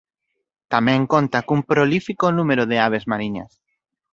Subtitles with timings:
[0.73, 3.51] Tamén conta cun prolífico número de aves mariñas.